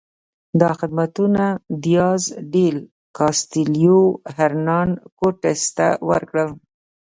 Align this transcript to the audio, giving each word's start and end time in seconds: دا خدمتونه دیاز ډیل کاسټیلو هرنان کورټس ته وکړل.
دا 0.61 0.69
خدمتونه 0.79 1.43
دیاز 1.83 2.23
ډیل 2.53 2.77
کاسټیلو 3.17 3.99
هرنان 4.35 4.89
کورټس 5.19 5.61
ته 5.77 5.87
وکړل. 6.09 6.49